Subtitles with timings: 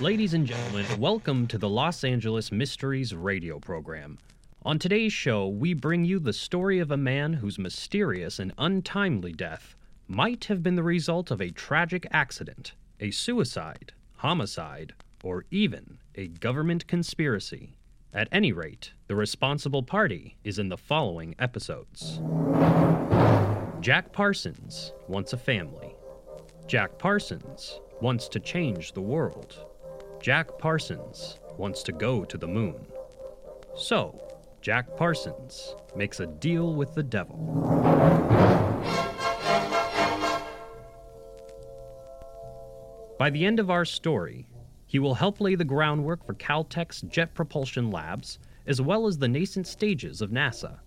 [0.00, 4.18] Ladies and gentlemen, welcome to the Los Angeles Mysteries radio program.
[4.64, 9.32] On today's show, we bring you the story of a man whose mysterious and untimely
[9.32, 9.74] death
[10.06, 14.94] might have been the result of a tragic accident, a suicide, homicide,
[15.24, 17.76] or even a government conspiracy.
[18.14, 22.20] At any rate, the responsible party is in the following episodes.
[23.80, 25.87] Jack Parsons wants a family.
[26.68, 29.56] Jack Parsons wants to change the world.
[30.20, 32.76] Jack Parsons wants to go to the moon.
[33.74, 34.22] So,
[34.60, 37.38] Jack Parsons makes a deal with the devil.
[43.18, 44.46] By the end of our story,
[44.86, 49.26] he will help lay the groundwork for Caltech's Jet Propulsion Labs, as well as the
[49.26, 50.80] nascent stages of NASA.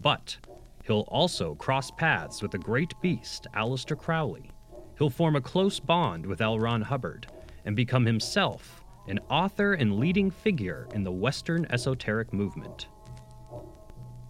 [0.00, 0.38] But
[0.84, 4.52] he'll also cross paths with the great beast, Aleister Crowley.
[4.98, 6.58] He'll form a close bond with L.
[6.58, 7.26] Ron Hubbard
[7.64, 12.88] and become himself an author and leading figure in the Western esoteric movement.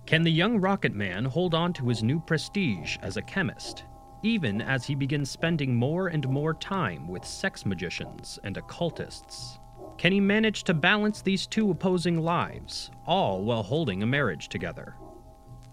[0.06, 3.84] Can the young rocket man hold on to his new prestige as a chemist,
[4.22, 9.58] even as he begins spending more and more time with sex magicians and occultists?
[9.98, 14.94] Can he manage to balance these two opposing lives, all while holding a marriage together?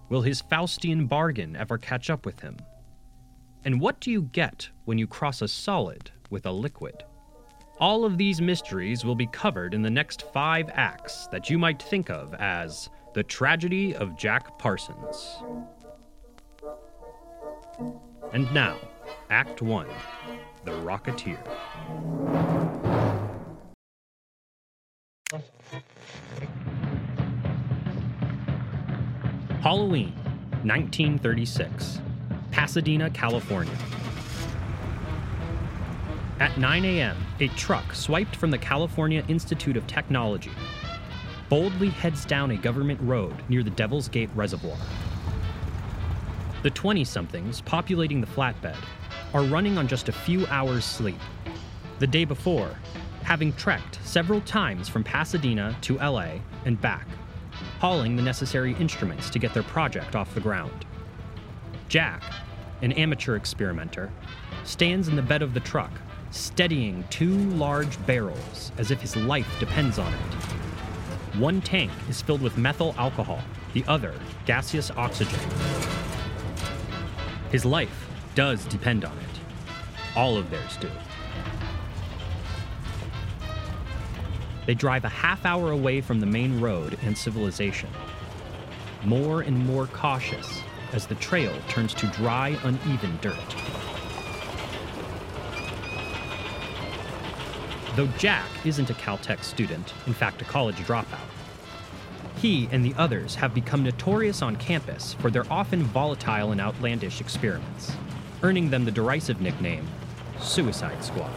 [0.09, 2.57] Will his Faustian bargain ever catch up with him?
[3.65, 7.03] And what do you get when you cross a solid with a liquid?
[7.79, 11.81] All of these mysteries will be covered in the next five acts that you might
[11.81, 15.41] think of as The Tragedy of Jack Parsons.
[18.33, 18.77] And now,
[19.29, 19.87] Act 1
[20.65, 21.39] The Rocketeer.
[29.61, 30.11] Halloween,
[30.63, 32.01] 1936,
[32.53, 33.77] Pasadena, California.
[36.39, 40.51] At 9 a.m., a truck swiped from the California Institute of Technology
[41.53, 44.77] boldly heads down a government road near the Devil's Gate Reservoir.
[46.63, 48.77] The 20 somethings populating the flatbed
[49.35, 51.19] are running on just a few hours' sleep.
[51.99, 52.71] The day before,
[53.21, 57.07] having trekked several times from Pasadena to LA and back,
[57.79, 60.85] hauling the necessary instruments to get their project off the ground.
[61.87, 62.23] Jack,
[62.81, 64.11] an amateur experimenter,
[64.63, 65.91] stands in the bed of the truck,
[66.31, 70.19] steadying two large barrels as if his life depends on it.
[71.37, 73.41] One tank is filled with methyl alcohol,
[73.73, 74.13] the other,
[74.45, 75.39] gaseous oxygen.
[77.51, 79.39] His life does depend on it.
[80.15, 80.89] All of theirs do.
[84.65, 87.89] They drive a half hour away from the main road and civilization.
[89.03, 90.61] More and more cautious
[90.93, 93.35] as the trail turns to dry, uneven dirt.
[97.95, 101.29] Though Jack isn't a Caltech student, in fact, a college dropout,
[102.37, 107.21] he and the others have become notorious on campus for their often volatile and outlandish
[107.21, 107.93] experiments,
[108.41, 109.87] earning them the derisive nickname
[110.41, 111.31] Suicide Squad.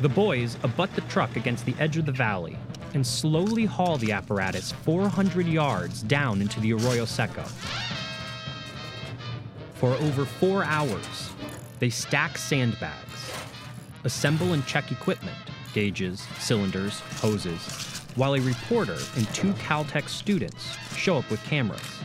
[0.00, 2.56] The boys abut the truck against the edge of the valley
[2.94, 7.44] and slowly haul the apparatus 400 yards down into the Arroyo Seco.
[9.78, 11.30] For over four hours,
[11.78, 13.32] they stack sandbags,
[14.02, 15.36] assemble and check equipment,
[15.72, 17.60] gauges, cylinders, hoses,
[18.16, 22.00] while a reporter and two Caltech students show up with cameras.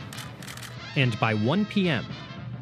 [0.94, 2.06] And by 1 p.m.,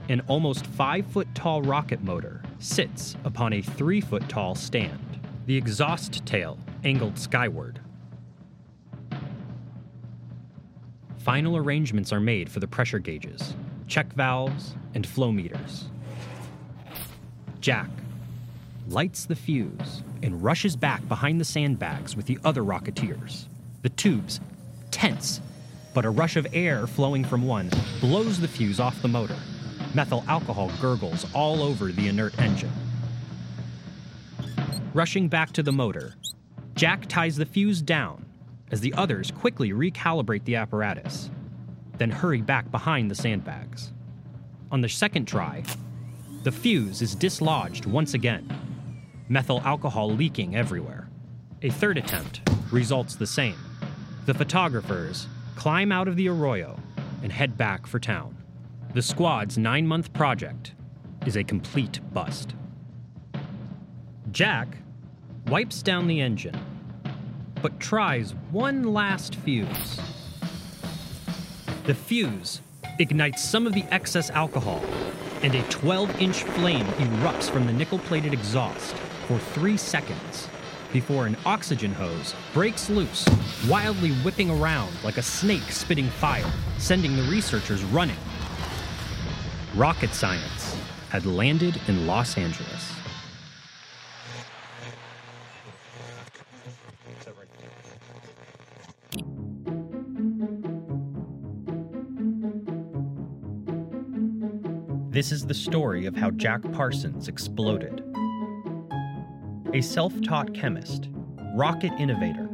[0.09, 5.57] an almost five foot tall rocket motor sits upon a three foot tall stand, the
[5.57, 7.81] exhaust tail angled skyward.
[11.19, 13.55] Final arrangements are made for the pressure gauges,
[13.93, 15.85] check valves, and flow meters.
[17.61, 17.91] Jack
[18.89, 23.49] lights the fuse and rushes back behind the sandbags with the other Rocketeers.
[23.83, 24.41] The tubes
[24.91, 25.43] tense,
[25.93, 27.71] but a rush of air flowing from one
[28.01, 29.37] blows the fuse off the motor.
[29.93, 32.73] Methyl alcohol gurgles all over the inert engine.
[34.95, 36.15] Rushing back to the motor,
[36.77, 38.25] Jack ties the fuse down
[38.71, 41.31] as the others quickly recalibrate the apparatus,
[41.99, 43.93] then hurry back behind the sandbags.
[44.71, 45.63] On the second try,
[46.43, 48.51] the fuse is dislodged once again,
[49.29, 51.09] methyl alcohol leaking everywhere.
[51.63, 52.41] A third attempt
[52.73, 53.57] results the same.
[54.27, 56.79] The photographers climb out of the arroyo
[57.23, 58.37] and head back for town.
[58.95, 60.75] The squad's nine month project
[61.27, 62.55] is a complete bust.
[64.33, 64.79] Jack
[65.47, 66.59] wipes down the engine,
[67.61, 70.01] but tries one last fuse.
[71.85, 72.61] The fuse
[73.01, 74.85] ignites some of the excess alcohol,
[75.43, 78.95] and a 12 inch flame erupts from the nickel plated exhaust
[79.27, 80.49] for three seconds
[80.93, 83.27] before an oxygen hose breaks loose,
[83.69, 86.49] wildly whipping around like a snake spitting fire,
[86.79, 88.17] sending the researchers running.
[89.75, 90.77] Rocket science
[91.09, 92.92] had landed in Los Angeles.
[105.23, 108.03] This is the story of how Jack Parsons exploded.
[109.73, 111.11] A self taught chemist,
[111.55, 112.49] rocket innovator,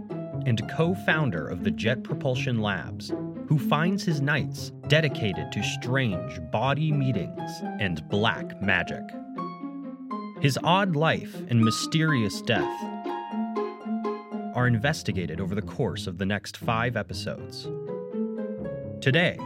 [0.45, 3.11] and co founder of the Jet Propulsion Labs,
[3.47, 7.51] who finds his nights dedicated to strange body meetings
[7.81, 9.05] and black magic.
[10.43, 12.83] His odd life and mysterious death
[14.55, 17.67] are investigated over the course of the next five episodes.
[19.01, 19.39] Today,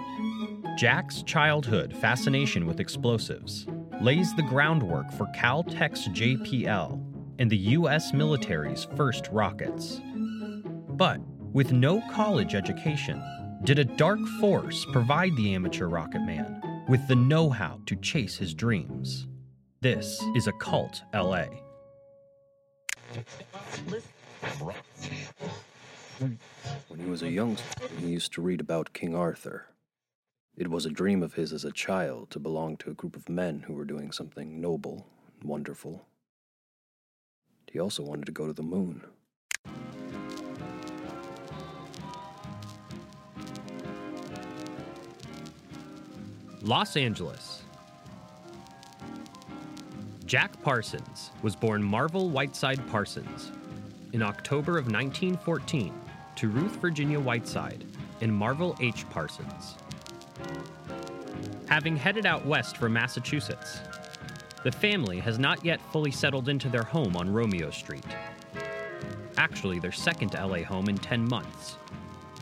[0.76, 3.66] Jack's childhood fascination with explosives
[4.00, 6.98] lays the groundwork for Caltech's JPL
[7.38, 8.14] and the U.S.
[8.14, 10.00] military's first rockets.
[10.88, 11.20] But
[11.52, 13.22] with no college education,
[13.64, 18.36] did a dark force provide the amateur rocket man with the know how to chase
[18.36, 19.28] his dreams?
[19.82, 21.46] This is Occult LA.
[26.88, 29.66] When he was a youngster, he used to read about King Arthur.
[30.54, 33.28] It was a dream of his as a child to belong to a group of
[33.28, 35.06] men who were doing something noble
[35.40, 36.04] and wonderful.
[37.70, 39.02] He also wanted to go to the moon.
[46.60, 47.62] Los Angeles.
[50.26, 53.52] Jack Parsons was born Marvel Whiteside Parsons
[54.12, 55.98] in October of 1914
[56.37, 57.87] to Ruth Virginia Whiteside
[58.20, 59.08] and Marvel H.
[59.08, 59.76] Parsons.
[61.72, 63.80] Having headed out west from Massachusetts,
[64.62, 68.04] the family has not yet fully settled into their home on Romeo Street.
[69.38, 71.78] Actually, their second LA home in 10 months,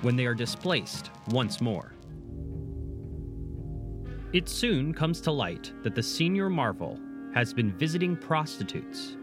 [0.02, 1.92] when they are displaced once more.
[4.32, 6.98] It soon comes to light that the senior Marvel
[7.32, 9.16] has been visiting prostitutes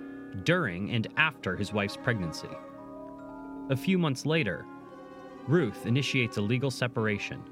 [0.46, 2.48] during and after his wife's pregnancy.
[3.70, 4.66] A few months later,
[5.50, 7.44] Ruth initiates a legal separation.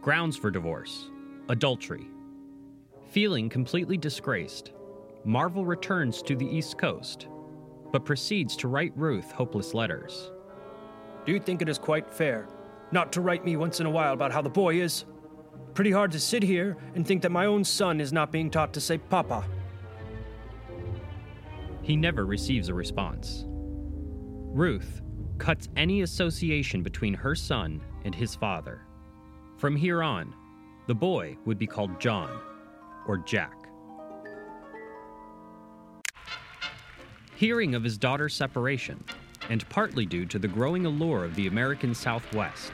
[0.00, 1.10] Grounds for divorce
[1.48, 2.08] adultery.
[3.10, 4.72] Feeling completely disgraced,
[5.24, 7.28] Marvel returns to the East Coast,
[7.92, 10.30] but proceeds to write Ruth hopeless letters.
[11.24, 12.48] Do you think it is quite fair
[12.92, 15.04] not to write me once in a while about how the boy is?
[15.74, 18.72] Pretty hard to sit here and think that my own son is not being taught
[18.74, 19.44] to say Papa.
[21.82, 23.44] He never receives a response.
[23.46, 25.02] Ruth
[25.38, 28.82] cuts any association between her son and his father.
[29.56, 30.34] From here on,
[30.86, 32.40] the boy would be called John,
[33.06, 33.54] or Jack.
[37.36, 39.02] Hearing of his daughter's separation,
[39.48, 42.72] and partly due to the growing allure of the American Southwest,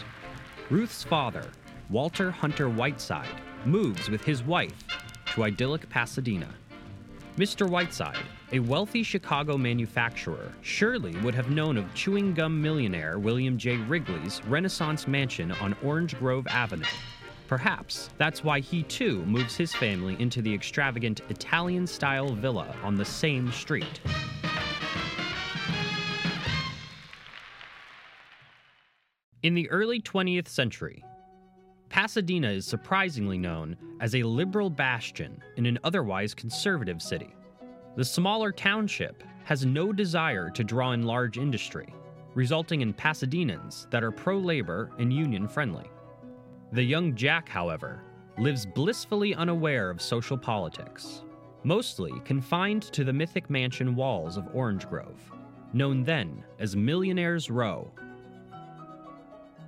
[0.71, 1.47] Ruth's father,
[1.89, 3.29] Walter Hunter Whiteside,
[3.65, 4.75] moves with his wife
[5.35, 6.49] to idyllic Pasadena.
[7.37, 7.69] Mr.
[7.69, 8.19] Whiteside,
[8.53, 13.77] a wealthy Chicago manufacturer, surely would have known of chewing gum millionaire William J.
[13.77, 16.85] Wrigley's Renaissance mansion on Orange Grove Avenue
[17.51, 22.95] Perhaps that's why he too moves his family into the extravagant Italian style villa on
[22.95, 24.01] the same street.
[29.43, 31.03] In the early 20th century,
[31.89, 37.35] Pasadena is surprisingly known as a liberal bastion in an otherwise conservative city.
[37.97, 41.93] The smaller township has no desire to draw in large industry,
[42.37, 45.91] resulting in Pasadenans that are pro labor and union friendly.
[46.73, 48.01] The young Jack, however,
[48.39, 51.25] lives blissfully unaware of social politics,
[51.65, 55.21] mostly confined to the mythic mansion walls of Orange Grove,
[55.73, 57.91] known then as Millionaire's Row.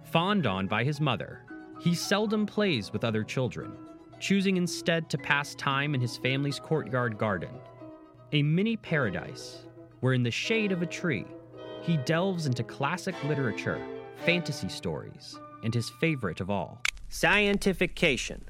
[0.05, 1.45] Fawned on by his mother,
[1.81, 3.73] he seldom plays with other children,
[4.21, 7.51] choosing instead to pass time in his family's courtyard garden,
[8.31, 9.67] a mini paradise
[9.99, 11.27] where, in the shade of a tree,
[11.81, 13.85] he delves into classic literature,
[14.25, 16.81] fantasy stories, and his favorite of all,
[17.15, 18.43] Scientifiction.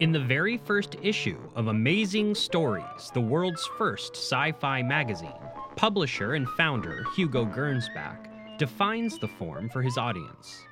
[0.00, 5.38] In the very first issue of Amazing Stories, the world's first sci fi magazine,
[5.76, 10.64] publisher and founder Hugo Gernsback defines the form for his audience.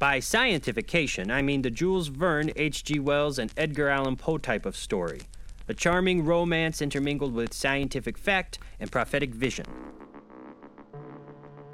[0.00, 2.98] By scientifiction, I mean the Jules Verne, H.G.
[2.98, 5.20] Wells, and Edgar Allan Poe type of story.
[5.68, 9.66] A charming romance intermingled with scientific fact and prophetic vision.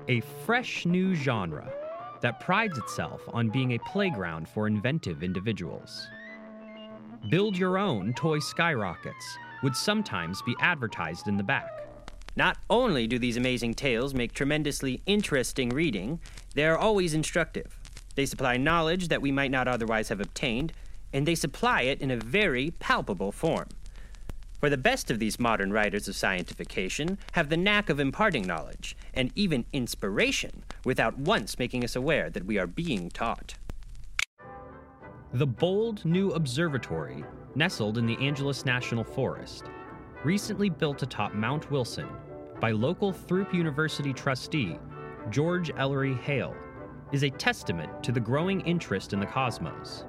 [0.07, 1.73] A fresh new genre
[2.23, 6.09] that prides itself on being a playground for inventive individuals.
[7.29, 11.71] Build your own toy skyrockets would sometimes be advertised in the back.
[12.35, 16.19] Not only do these amazing tales make tremendously interesting reading,
[16.55, 17.79] they are always instructive.
[18.15, 20.73] They supply knowledge that we might not otherwise have obtained,
[21.13, 23.69] and they supply it in a very palpable form.
[24.63, 28.97] For the best of these modern writers of scientifiction have the knack of imparting knowledge
[29.13, 33.55] and even inspiration without once making us aware that we are being taught.
[35.33, 37.25] The bold new observatory,
[37.57, 39.65] nestled in the Angeles National Forest,
[40.23, 42.07] recently built atop Mount Wilson
[42.61, 44.79] by local Throop University trustee
[45.29, 46.55] George Ellery Hale,
[47.11, 50.05] is a testament to the growing interest in the cosmos.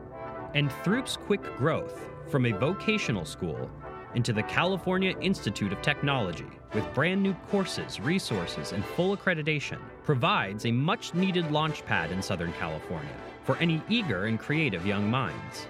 [0.53, 3.67] And Throop's quick growth from a vocational school
[4.15, 10.65] into the California Institute of Technology with brand new courses, resources, and full accreditation provides
[10.65, 15.67] a much needed launchpad in Southern California for any eager and creative young minds.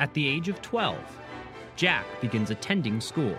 [0.00, 0.98] At the age of 12,
[1.76, 3.36] Jack begins attending school.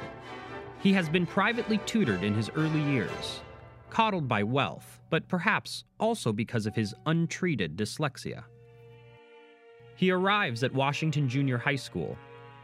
[0.81, 3.41] He has been privately tutored in his early years,
[3.89, 8.43] coddled by wealth, but perhaps also because of his untreated dyslexia.
[9.95, 12.17] He arrives at Washington Junior High School,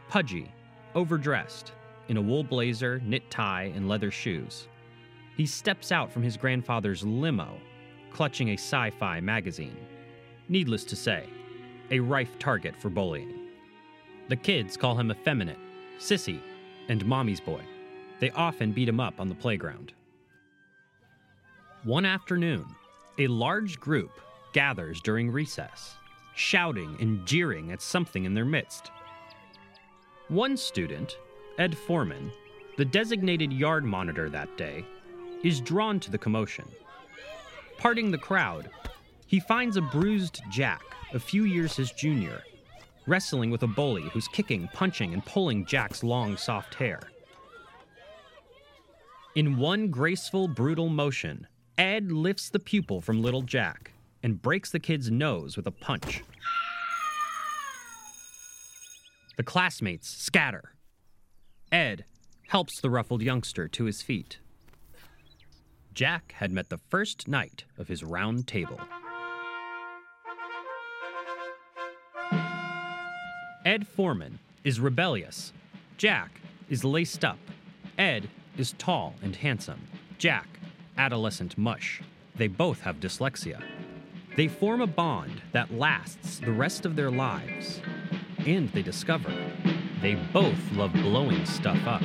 [0.08, 0.50] pudgy,
[0.96, 1.72] overdressed,
[2.08, 4.66] in a wool blazer, knit tie, and leather shoes.
[5.36, 7.60] He steps out from his grandfather's limo,
[8.10, 9.76] clutching a sci fi magazine.
[10.48, 11.28] Needless to say,
[11.90, 13.50] a rife target for bullying.
[14.28, 15.58] The kids call him effeminate,
[15.98, 16.40] sissy,
[16.88, 17.60] and mommy's boy.
[18.18, 19.92] They often beat him up on the playground.
[21.84, 22.64] One afternoon,
[23.18, 24.20] a large group
[24.52, 25.96] gathers during recess,
[26.34, 28.90] shouting and jeering at something in their midst.
[30.28, 31.18] One student,
[31.56, 32.32] Ed Forman,
[32.76, 34.84] the designated yard monitor that day,
[35.44, 36.64] is drawn to the commotion.
[37.78, 38.68] Parting the crowd,
[39.28, 40.82] he finds a bruised Jack,
[41.14, 42.42] a few years his junior,
[43.06, 46.98] wrestling with a bully who's kicking, punching, and pulling Jack's long, soft hair.
[49.36, 51.46] In one graceful, brutal motion,
[51.78, 53.92] Ed lifts the pupil from little Jack
[54.24, 56.24] and breaks the kid's nose with a punch.
[59.36, 60.72] The classmates scatter.
[61.70, 62.06] Ed
[62.48, 64.38] helps the ruffled youngster to his feet.
[65.92, 68.80] Jack had met the first knight of his round table.
[73.64, 75.52] Ed Forman is rebellious.
[75.98, 76.40] Jack
[76.70, 77.38] is laced up.
[77.98, 79.80] Ed is tall and handsome.
[80.18, 80.48] Jack,
[80.96, 82.00] adolescent mush.
[82.36, 83.62] They both have dyslexia.
[84.36, 87.80] They form a bond that lasts the rest of their lives.
[88.46, 89.34] And they discover
[90.00, 92.02] they both love blowing stuff up.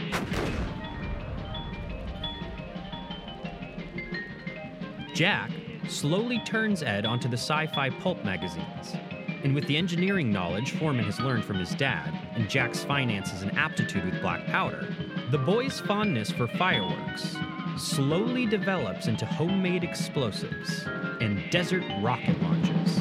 [5.13, 5.51] Jack
[5.87, 8.95] slowly turns Ed onto the sci fi pulp magazines.
[9.43, 13.55] And with the engineering knowledge Forman has learned from his dad, and Jack's finances and
[13.57, 14.95] aptitude with black powder,
[15.29, 17.35] the boy's fondness for fireworks
[17.77, 20.85] slowly develops into homemade explosives
[21.19, 22.99] and desert rocket launches.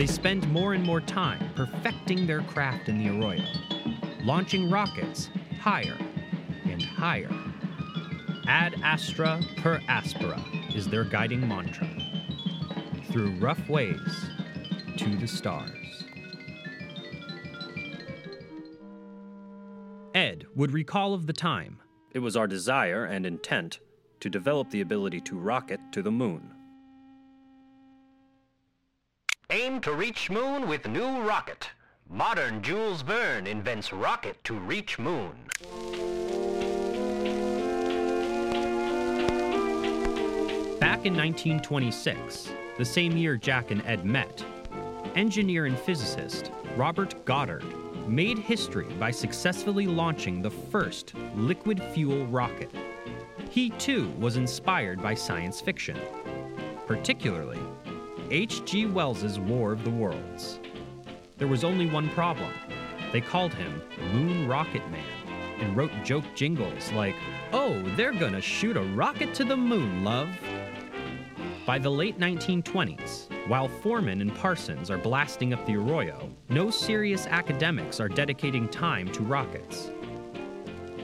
[0.00, 3.44] They spend more and more time perfecting their craft in the arroyo,
[4.22, 5.28] launching rockets
[5.60, 5.98] higher
[6.64, 7.28] and higher.
[8.46, 10.42] Ad astra per aspera
[10.74, 11.86] is their guiding mantra.
[13.10, 14.30] Through rough ways
[14.96, 16.04] to the stars.
[20.14, 21.78] Ed would recall of the time.
[22.12, 23.80] It was our desire and intent
[24.20, 26.54] to develop the ability to rocket to the moon.
[29.52, 31.70] Aim to reach moon with new rocket.
[32.08, 35.32] Modern Jules Verne invents rocket to reach moon.
[40.78, 44.44] Back in 1926, the same year Jack and Ed met,
[45.16, 47.64] engineer and physicist Robert Goddard
[48.06, 52.70] made history by successfully launching the first liquid fuel rocket.
[53.50, 55.98] He too was inspired by science fiction,
[56.86, 57.58] particularly
[58.32, 58.86] H.G.
[58.86, 60.60] Wells's War of the Worlds.
[61.36, 62.52] There was only one problem.
[63.12, 63.82] They called him
[64.12, 65.04] Moon Rocket Man
[65.58, 67.16] and wrote joke jingles like,
[67.52, 70.28] Oh, they're gonna shoot a rocket to the moon, love.
[71.66, 77.26] By the late 1920s, while Forman and Parsons are blasting up the Arroyo, no serious
[77.26, 79.90] academics are dedicating time to rockets.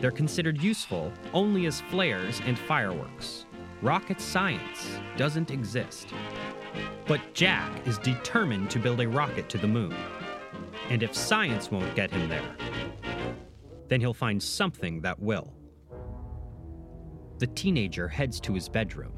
[0.00, 3.47] They're considered useful only as flares and fireworks.
[3.83, 6.09] Rocket science doesn't exist.
[7.06, 9.95] But Jack is determined to build a rocket to the moon.
[10.90, 12.56] And if science won't get him there,
[13.88, 15.54] then he'll find something that will.
[17.38, 19.12] the teenager heads to his bedroom.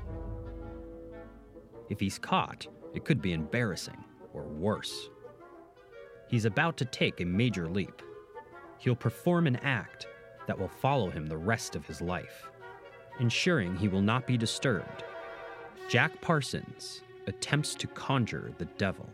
[1.89, 5.11] If he's caught, it could be embarrassing, or worse.
[6.29, 8.03] He's about to take a major leap.
[8.79, 10.07] He'll perform an act
[10.47, 12.49] that will follow him the rest of his life,
[13.21, 15.05] ensuring he will not be disturbed.
[15.89, 19.09] Jack Parsons attempts to conjure the devil.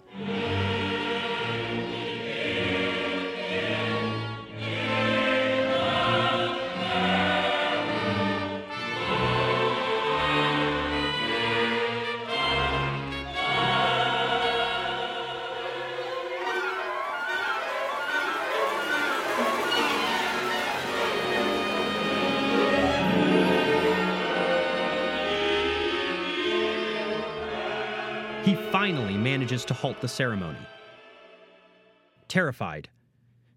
[28.85, 30.59] Finally manages to halt the ceremony.
[32.29, 32.91] Terrified,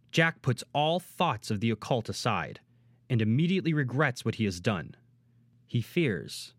[0.09, 2.61] Jack puts all thoughts of the occult aside
[3.09, 4.95] and immediately regrets what he has done.
[5.65, 6.53] He fears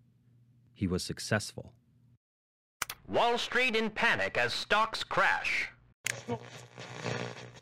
[0.74, 1.72] he was successful.
[3.08, 5.70] Wall Street in panic as stocks crash.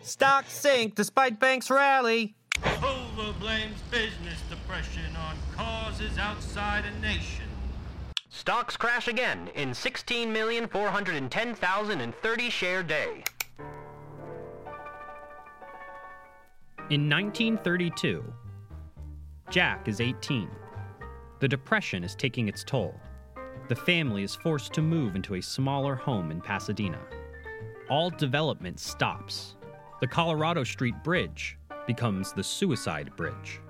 [0.02, 2.34] Stocks sink despite banks rally.
[2.60, 7.45] Hoover blames business depression on causes outside a nation.
[8.36, 13.24] Stocks crash again in 16,410,030 share day.
[16.90, 18.22] In 1932,
[19.48, 20.50] Jack is 18.
[21.40, 22.94] The Depression is taking its toll.
[23.70, 27.00] The family is forced to move into a smaller home in Pasadena.
[27.88, 29.56] All development stops.
[30.02, 33.62] The Colorado Street Bridge becomes the Suicide Bridge.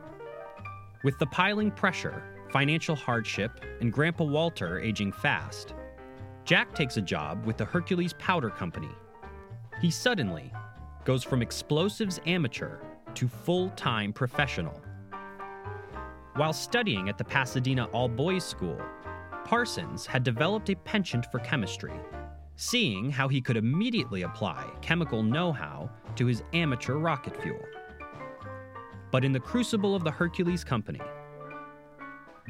[1.04, 5.75] With the piling pressure, financial hardship, and Grandpa Walter aging fast,
[6.46, 8.88] Jack takes a job with the Hercules Powder Company.
[9.82, 10.50] He suddenly
[11.04, 12.78] goes from explosives amateur
[13.12, 14.80] to full time professional.
[16.36, 18.80] While studying at the Pasadena All Boys School,
[19.44, 22.00] Parsons had developed a penchant for chemistry,
[22.54, 27.66] seeing how he could immediately apply chemical know how to his amateur rocket fuel.
[29.12, 31.02] But in the crucible of the Hercules Company,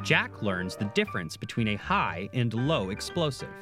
[0.02, 3.52] Jack learns the difference between a high and low explosive.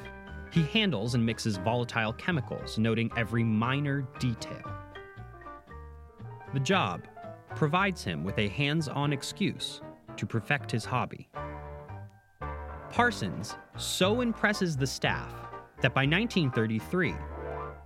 [0.51, 4.63] He handles and mixes volatile chemicals, noting every minor detail.
[6.53, 7.07] The job
[7.55, 9.81] provides him with a hands on excuse
[10.17, 11.29] to perfect his hobby.
[12.89, 15.33] Parsons so impresses the staff
[15.81, 17.13] that by 1933,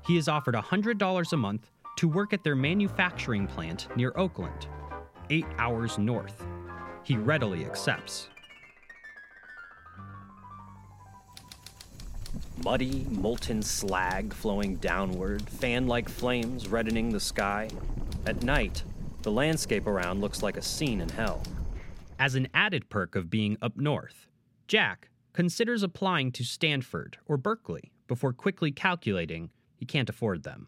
[0.06, 4.68] he is offered $100 a month to work at their manufacturing plant near Oakland,
[5.30, 6.46] eight hours north.
[7.04, 8.30] He readily accepts.
[12.64, 17.70] Muddy, molten slag flowing downward, fan like flames reddening the sky.
[18.26, 18.84] At night,
[19.22, 21.42] the landscape around looks like a scene in hell.
[22.20, 24.28] As an added perk of being up north,
[24.68, 30.68] Jack considers applying to Stanford or Berkeley before quickly calculating he can't afford them.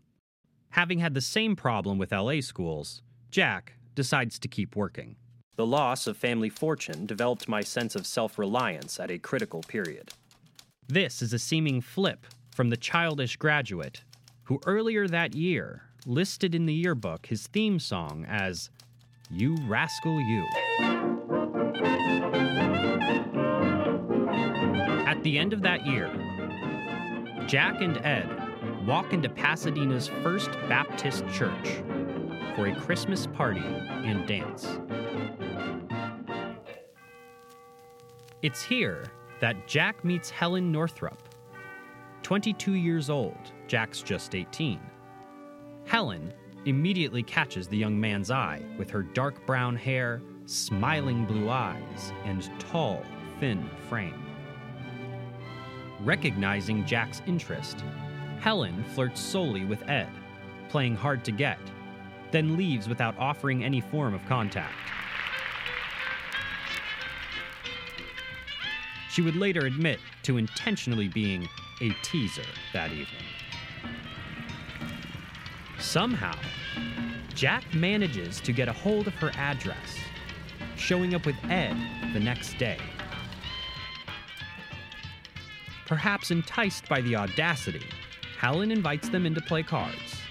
[0.69, 5.17] Having had the same problem with LA schools, Jack decides to keep working.
[5.58, 10.13] The loss of family fortune developed my sense of self reliance at a critical period.
[10.91, 14.04] This is a seeming flip from the childish graduate
[14.43, 18.69] who earlier that year listed in the yearbook his theme song as
[19.30, 20.45] You Rascal You.
[25.08, 26.12] At the end of that year,
[27.47, 28.27] Jack and Ed
[28.86, 31.84] walk into Pasadena's First Baptist Church
[32.58, 34.77] for a Christmas party and dance.
[38.41, 39.06] It's here
[39.41, 41.17] that Jack meets Helen Northrup.
[42.21, 44.80] 22 years old, Jack's just 18.
[45.86, 46.32] Helen
[46.65, 52.49] immediately catches the young man's eye with her dark brown hair, smiling blue eyes, and
[52.60, 53.04] tall,
[53.39, 54.23] thin frame.
[56.04, 57.84] Recognizing Jack's interest,
[58.39, 60.10] Helen flirts solely with Ed,
[60.69, 61.60] playing hard to get,
[62.30, 64.75] then leaves without offering any form of contact.
[69.12, 71.50] She would later admit to intentionally being
[71.82, 73.26] a teaser that evening.
[75.80, 76.38] Somehow,
[77.36, 79.97] Jack manages to get a hold of her address,
[80.78, 81.76] showing up with Ed
[82.13, 82.78] the next day.
[85.88, 87.86] Perhaps enticed by the audacity,
[88.38, 90.21] Helen invites them in to play cards,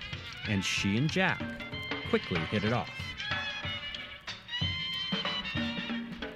[0.48, 1.42] and she and Jack
[2.08, 2.99] quickly hit it off.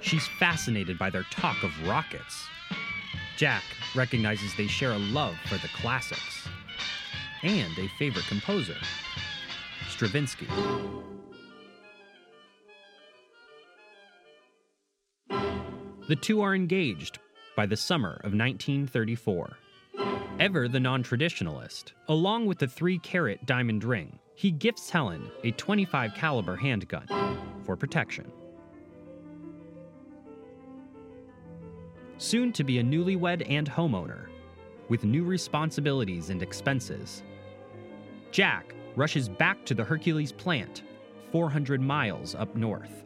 [0.05, 2.45] She's fascinated by their talk of rockets.
[3.37, 3.63] Jack
[3.95, 6.47] recognizes they share a love for the classics
[7.41, 8.75] and a favorite composer,
[9.89, 10.45] Stravinsky.
[16.07, 17.17] The two are engaged
[17.55, 19.57] by the summer of 1934.
[20.39, 25.49] Ever the non traditionalist, along with the 3 carat diamond ring, he gifts Helen a
[25.49, 27.07] 25 caliber handgun
[27.63, 28.31] for protection.
[32.17, 34.27] Soon to be a newlywed and homeowner,
[34.87, 37.23] with new responsibilities and expenses,
[38.31, 40.83] Jack rushes back to the Hercules plant,
[41.31, 43.03] 400 miles up north.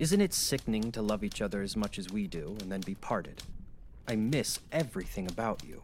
[0.00, 2.96] Isn't it sickening to love each other as much as we do and then be
[2.96, 3.42] parted?
[4.08, 5.82] I miss everything about you.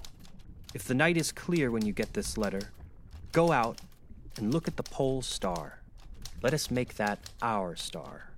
[0.75, 2.73] If the night is clear when you get this letter,
[3.31, 3.81] go out
[4.37, 5.81] and look at the pole star.
[6.43, 8.31] Let us make that our star.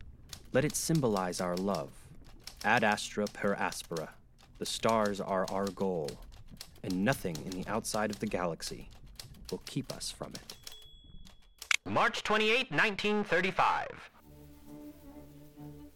[0.52, 1.90] Let it symbolize our love.
[2.64, 4.10] Ad astra per aspera.
[4.58, 6.10] The stars are our goal,
[6.82, 8.90] and nothing in the outside of the galaxy
[9.50, 10.56] will keep us from it.
[11.88, 14.10] March 28, 1935.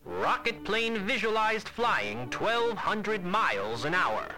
[0.06, 4.34] Rocket plane visualized flying 1,200 miles an hour.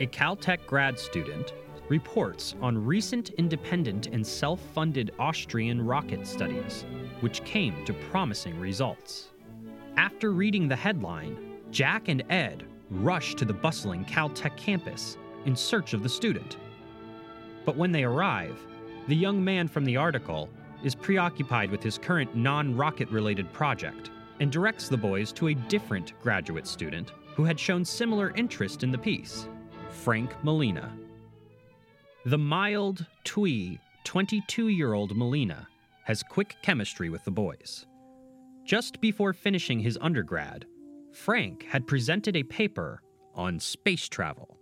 [0.00, 1.52] A Caltech grad student
[1.88, 6.84] reports on recent independent and self funded Austrian rocket studies,
[7.20, 9.29] which came to promising results.
[10.00, 11.36] After reading the headline,
[11.70, 16.56] Jack and Ed rush to the bustling Caltech campus in search of the student.
[17.66, 18.58] But when they arrive,
[19.08, 20.48] the young man from the article
[20.82, 24.10] is preoccupied with his current non rocket related project
[24.40, 28.90] and directs the boys to a different graduate student who had shown similar interest in
[28.90, 29.48] the piece
[29.90, 30.90] Frank Molina.
[32.24, 35.68] The mild, twee, 22 year old Molina
[36.04, 37.84] has quick chemistry with the boys.
[38.70, 40.64] Just before finishing his undergrad,
[41.10, 43.02] Frank had presented a paper
[43.34, 44.58] on space travel.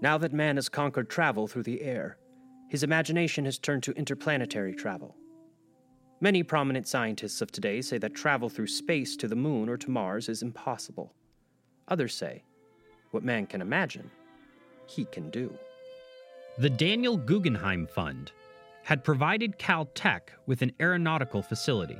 [0.00, 2.18] Now that man has conquered travel through the air,
[2.68, 5.16] his imagination has turned to interplanetary travel.
[6.20, 9.90] Many prominent scientists of today say that travel through space to the moon or to
[9.90, 11.12] Mars is impossible.
[11.88, 12.44] Others say,
[13.10, 14.08] what man can imagine,
[14.86, 15.52] he can do.
[16.58, 18.30] The Daniel Guggenheim Fund
[18.84, 21.98] had provided Caltech with an aeronautical facility.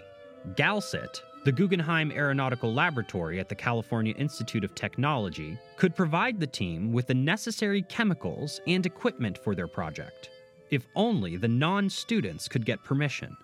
[0.56, 6.92] GALCIT the Guggenheim Aeronautical Laboratory at the California Institute of Technology could provide the team
[6.92, 10.30] with the necessary chemicals and equipment for their project,
[10.70, 13.36] if only the non students could get permission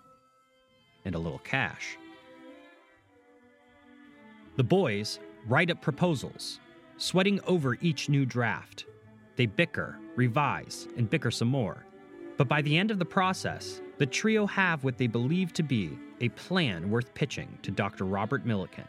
[1.04, 1.98] and a little cash.
[4.56, 6.60] The boys write up proposals,
[6.98, 8.86] sweating over each new draft.
[9.34, 11.84] They bicker, revise, and bicker some more.
[12.36, 15.98] But by the end of the process, the trio have what they believe to be
[16.20, 18.04] a plan worth pitching to Dr.
[18.04, 18.86] Robert Millikan,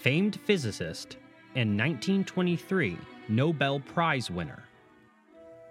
[0.00, 1.18] famed physicist
[1.54, 2.96] and 1923
[3.28, 4.64] Nobel Prize winner.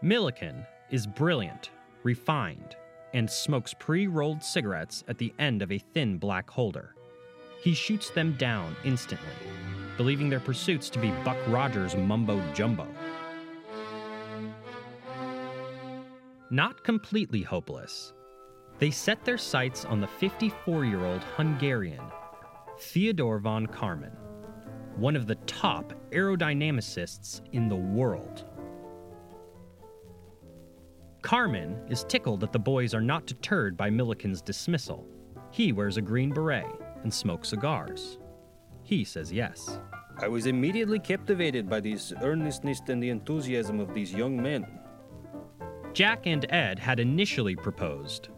[0.03, 1.71] Millikan is brilliant,
[2.03, 2.75] refined,
[3.13, 6.95] and smokes pre rolled cigarettes at the end of a thin black holder.
[7.63, 9.27] He shoots them down instantly,
[9.97, 12.87] believing their pursuits to be Buck Rogers' mumbo jumbo.
[16.51, 18.13] Not completely hopeless,
[18.79, 22.03] they set their sights on the 54 year old Hungarian,
[22.79, 24.15] Theodor von Karman,
[24.95, 28.45] one of the top aerodynamicists in the world.
[31.21, 35.05] Karman is tickled that the boys are not deterred by Millikan's dismissal.
[35.51, 36.65] He wears a green beret
[37.03, 38.17] and smokes cigars.
[38.83, 39.79] He says yes.
[40.17, 44.65] I was immediately captivated by the earnestness and the enthusiasm of these young men.
[45.93, 48.29] Jack and Ed had initially proposed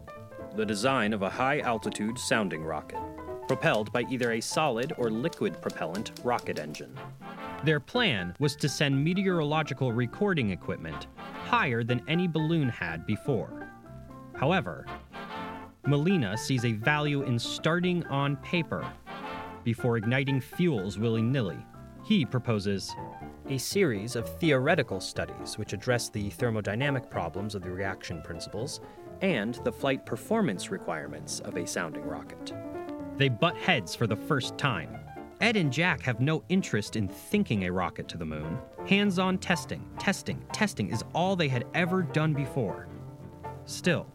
[0.56, 3.00] the design of a high altitude sounding rocket,
[3.48, 6.94] propelled by either a solid or liquid propellant rocket engine.
[7.64, 11.06] Their plan was to send meteorological recording equipment
[11.44, 13.68] higher than any balloon had before.
[14.34, 14.86] However,
[15.86, 18.84] Molina sees a value in starting on paper
[19.64, 21.58] before igniting fuels willy nilly.
[22.04, 22.94] He proposes
[23.48, 28.80] a series of theoretical studies which address the thermodynamic problems of the reaction principles
[29.22, 32.52] and the flight performance requirements of a sounding rocket.
[33.16, 34.98] They butt heads for the first time.
[35.40, 38.58] Ed and Jack have no interest in thinking a rocket to the moon.
[38.86, 42.88] Hands on testing, testing, testing is all they had ever done before.
[43.64, 44.06] Still,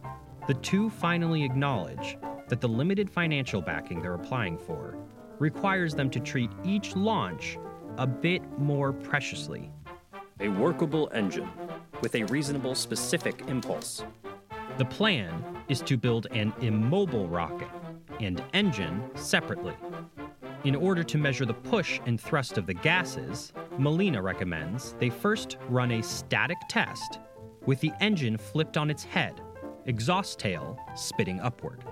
[0.47, 2.17] the two finally acknowledge
[2.47, 4.95] that the limited financial backing they're applying for
[5.39, 7.57] requires them to treat each launch
[7.97, 9.69] a bit more preciously.
[10.39, 11.49] A workable engine
[12.01, 14.03] with a reasonable specific impulse
[14.77, 17.69] the plan is to build an immobile rocket
[18.19, 19.73] and engine separately.
[20.63, 25.57] In order to measure the push and thrust of the gases, Molina recommends they first
[25.69, 27.19] run a static test
[27.65, 29.41] with the engine flipped on its head,
[29.85, 31.83] exhaust tail spitting upward.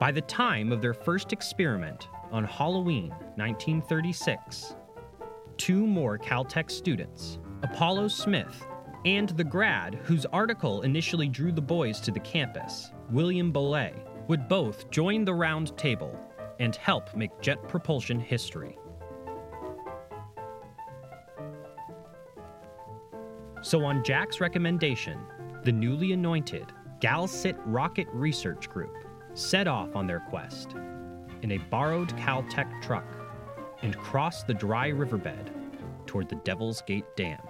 [0.00, 4.74] By the time of their first experiment on Halloween 1936,
[5.58, 8.66] two more Caltech students, Apollo Smith
[9.04, 13.94] and the grad whose article initially drew the boys to the campus, William Bollay,
[14.28, 16.18] would both join the round table
[16.60, 18.78] and help make jet propulsion history.
[23.62, 25.18] So, on Jack's recommendation,
[25.64, 26.66] the newly anointed
[27.00, 28.96] GalCit Rocket Research Group
[29.34, 30.74] set off on their quest
[31.42, 33.06] in a borrowed Caltech truck
[33.82, 35.50] and crossed the dry riverbed
[36.06, 37.40] toward the Devil's Gate Dam.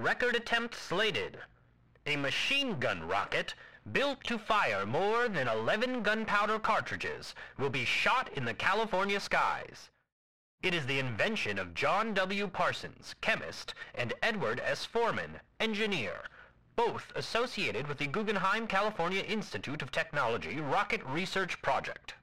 [0.00, 1.36] Record attempt slated.
[2.06, 3.52] A machine gun rocket
[3.92, 9.90] built to fire more than 11 gunpowder cartridges will be shot in the California skies.
[10.62, 12.48] It is the invention of John W.
[12.48, 14.86] Parsons, chemist, and Edward S.
[14.86, 16.22] Forman, engineer,
[16.76, 22.14] both associated with the Guggenheim California Institute of Technology Rocket Research Project.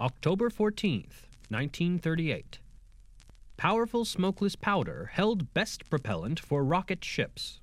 [0.00, 2.60] October 14th, 1938.
[3.56, 7.60] Powerful smokeless powder held best propellant for rocket ships.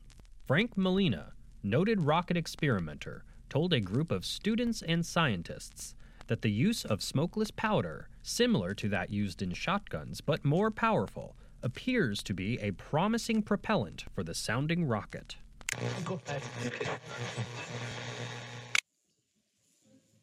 [0.48, 5.94] Frank Molina, noted rocket experimenter, told a group of students and scientists
[6.26, 11.36] that the use of smokeless powder, similar to that used in shotguns but more powerful,
[11.62, 15.36] appears to be a promising propellant for the sounding rocket.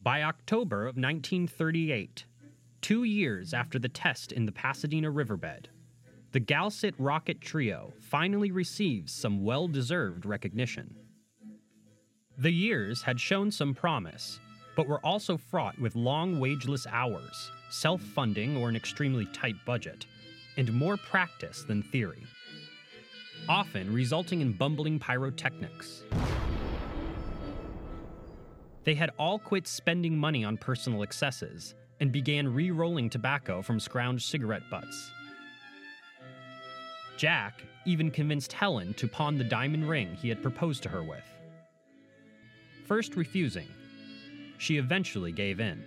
[0.03, 2.25] By October of 1938,
[2.81, 5.69] two years after the test in the Pasadena riverbed,
[6.33, 10.95] the GalCit rocket trio finally receives some well deserved recognition.
[12.39, 14.39] The years had shown some promise,
[14.77, 20.07] but were also fraught with long wageless hours, self funding or an extremely tight budget,
[20.57, 22.23] and more practice than theory,
[23.49, 26.05] often resulting in bumbling pyrotechnics.
[28.85, 33.79] They had all quit spending money on personal excesses and began re rolling tobacco from
[33.79, 35.11] scrounged cigarette butts.
[37.17, 41.25] Jack even convinced Helen to pawn the diamond ring he had proposed to her with.
[42.87, 43.69] First refusing,
[44.59, 45.83] she eventually gave in.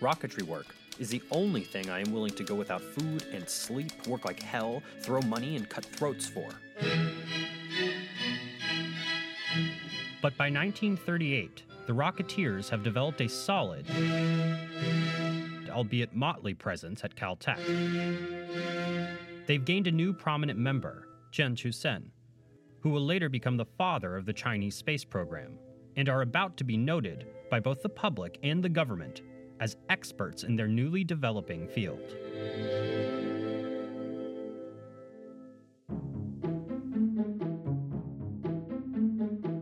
[0.00, 4.06] Rocketry work is the only thing I am willing to go without food and sleep,
[4.06, 6.48] work like hell, throw money, and cut throats for.
[10.20, 13.86] But by 1938, the Rocketeers have developed a solid,
[15.78, 17.56] albeit motley presence at Caltech.
[19.46, 22.10] They've gained a new prominent member, Qian Xuesen,
[22.80, 25.56] who will later become the father of the Chinese space program,
[25.94, 29.22] and are about to be noted by both the public and the government
[29.60, 32.16] as experts in their newly developing field.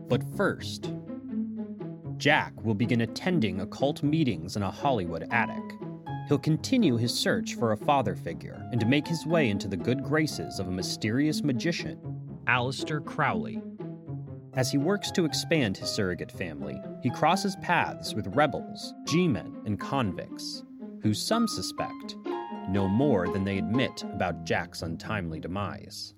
[0.09, 0.91] But first,
[2.17, 5.86] Jack will begin attending occult meetings in a Hollywood attic.
[6.27, 10.03] He'll continue his search for a father figure and make his way into the good
[10.03, 11.99] graces of a mysterious magician,
[12.47, 13.61] Aleister Crowley.
[14.53, 19.55] As he works to expand his surrogate family, he crosses paths with rebels, G men,
[19.65, 20.63] and convicts,
[21.01, 22.17] who some suspect
[22.67, 26.13] know more than they admit about Jack's untimely demise.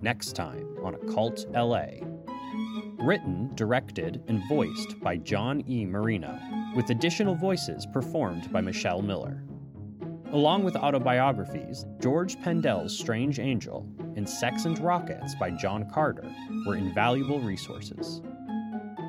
[0.00, 1.86] Next time on Occult LA.
[2.98, 5.84] Written, directed, and voiced by John E.
[5.84, 6.36] Marino,
[6.76, 9.42] with additional voices performed by Michelle Miller.
[10.32, 16.30] Along with autobiographies, George Pendle's Strange Angel and Sex and Rockets by John Carter
[16.66, 18.20] were invaluable resources.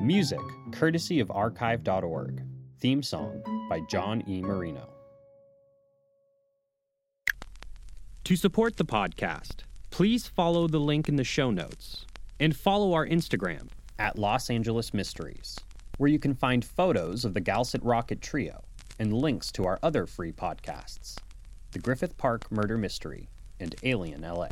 [0.02, 0.40] Music,
[0.72, 2.42] courtesy of archive.org.
[2.80, 4.42] Theme song by John E.
[4.42, 4.94] Marino.
[8.24, 12.06] To support the podcast, please follow the link in the show notes
[12.40, 15.58] and follow our Instagram at Los Angeles Mysteries,
[15.98, 18.64] where you can find photos of the GalCit Rocket Trio
[19.00, 21.18] and links to our other free podcasts
[21.72, 23.30] The Griffith Park Murder Mystery
[23.60, 24.50] and Alien LA.